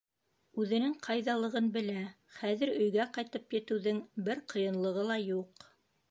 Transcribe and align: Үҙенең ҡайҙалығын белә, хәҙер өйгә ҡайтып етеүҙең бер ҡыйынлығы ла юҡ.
Үҙенең 0.61 0.93
ҡайҙалығын 1.07 1.67
белә, 1.75 1.99
хәҙер 2.37 2.71
өйгә 2.77 3.05
ҡайтып 3.17 3.53
етеүҙең 3.57 3.99
бер 4.31 4.41
ҡыйынлығы 4.55 5.05
ла 5.11 5.19
юҡ. 5.25 5.67